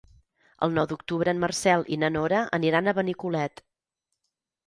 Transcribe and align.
El 0.67 0.71
nou 0.77 0.87
d'octubre 0.91 1.33
en 1.35 1.41
Marcel 1.43 1.85
i 1.95 1.99
na 2.03 2.09
Nora 2.15 2.41
aniran 2.59 2.89
a 2.89 2.93
Benicolet. 3.01 3.65